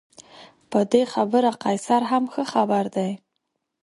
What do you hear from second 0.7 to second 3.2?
دې خبره قیصر هم ښه خبر دی.